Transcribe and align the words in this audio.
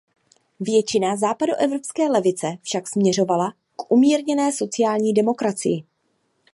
Většina 0.59 1.15
západoevropské 1.15 2.07
levice 2.09 2.47
však 2.61 2.87
směřovala 2.87 3.51
k 3.75 3.91
umírněné 3.91 4.51
sociální 4.51 5.13
demokracii. 5.13 5.83